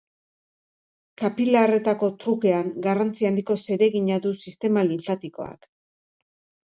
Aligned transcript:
Kapilarretako 1.23 2.09
trukean, 2.25 2.71
garrantzi 2.87 3.29
handiko 3.31 3.59
zeregina 3.67 4.21
du 4.27 4.33
sistema 4.47 4.85
linfatikoak. 4.93 5.73